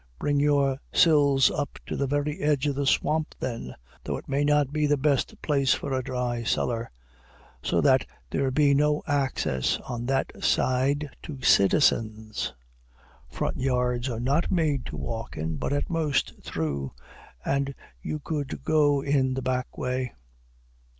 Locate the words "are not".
14.09-14.49